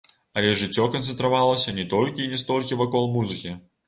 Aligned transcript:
Але 0.39 0.51
жыццё 0.61 0.85
канцэнтравалася 0.95 1.73
не 1.79 1.85
толькі 1.91 2.21
і 2.23 2.31
не 2.31 2.39
столькі 2.45 2.79
вакол 2.81 3.05
музыкі. 3.19 3.53